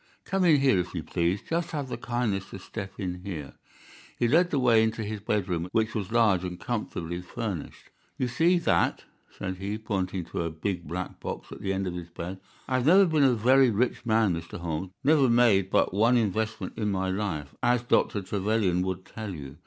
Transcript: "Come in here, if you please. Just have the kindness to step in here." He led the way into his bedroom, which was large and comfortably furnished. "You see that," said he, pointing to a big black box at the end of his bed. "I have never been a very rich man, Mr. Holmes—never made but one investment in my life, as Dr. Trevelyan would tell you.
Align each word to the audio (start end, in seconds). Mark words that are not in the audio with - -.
"Come 0.25 0.45
in 0.45 0.59
here, 0.61 0.79
if 0.79 0.95
you 0.95 1.03
please. 1.03 1.43
Just 1.47 1.69
have 1.69 1.87
the 1.87 1.95
kindness 1.95 2.49
to 2.49 2.57
step 2.57 2.91
in 2.97 3.21
here." 3.23 3.53
He 4.17 4.27
led 4.27 4.49
the 4.49 4.57
way 4.57 4.81
into 4.83 5.03
his 5.03 5.19
bedroom, 5.21 5.69
which 5.73 5.93
was 5.93 6.11
large 6.11 6.43
and 6.43 6.59
comfortably 6.59 7.21
furnished. 7.21 7.91
"You 8.17 8.27
see 8.27 8.57
that," 8.57 9.03
said 9.29 9.57
he, 9.57 9.77
pointing 9.77 10.25
to 10.25 10.41
a 10.41 10.49
big 10.49 10.87
black 10.87 11.19
box 11.19 11.51
at 11.51 11.61
the 11.61 11.71
end 11.71 11.85
of 11.85 11.93
his 11.93 12.09
bed. 12.09 12.39
"I 12.67 12.77
have 12.77 12.87
never 12.87 13.05
been 13.05 13.23
a 13.23 13.35
very 13.35 13.69
rich 13.69 14.03
man, 14.03 14.33
Mr. 14.33 14.57
Holmes—never 14.57 15.29
made 15.29 15.69
but 15.69 15.93
one 15.93 16.17
investment 16.17 16.79
in 16.79 16.89
my 16.89 17.11
life, 17.11 17.53
as 17.61 17.83
Dr. 17.83 18.23
Trevelyan 18.23 18.81
would 18.81 19.05
tell 19.05 19.35
you. 19.35 19.57